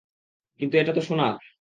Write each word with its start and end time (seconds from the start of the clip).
কিন্তু 0.59 0.75
এটাতো 0.77 1.01
সোনার। 1.01 1.33